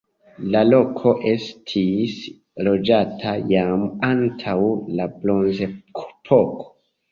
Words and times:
La 0.53 0.61
loko 0.69 1.11
estis 1.31 2.15
loĝata 2.69 3.35
jam 3.53 3.85
antaŭ 4.09 4.57
la 5.03 5.09
bronzepoko. 5.21 6.45